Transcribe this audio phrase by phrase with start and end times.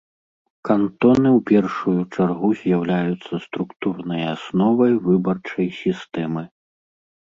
[0.67, 6.43] Кантоны ў першую чаргу з'яўляюцца структурнай асновай выбарчай сістэмы.